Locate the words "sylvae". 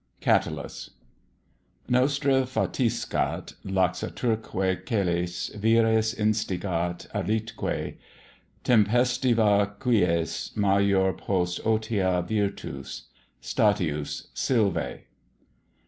14.33-15.01